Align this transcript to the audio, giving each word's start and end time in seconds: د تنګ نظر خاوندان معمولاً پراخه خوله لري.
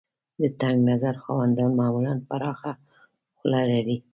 د 0.41 0.43
تنګ 0.61 0.77
نظر 0.89 1.15
خاوندان 1.23 1.71
معمولاً 1.79 2.13
پراخه 2.27 2.71
خوله 3.37 3.61
لري. 3.71 3.97